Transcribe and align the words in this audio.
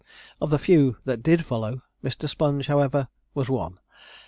Of 0.41 0.49
the 0.49 0.57
few 0.57 0.97
that 1.05 1.21
did 1.21 1.45
follow, 1.45 1.83
Mr. 2.03 2.27
Sponge, 2.27 2.65
however, 2.65 3.07
was 3.35 3.49
one. 3.49 3.77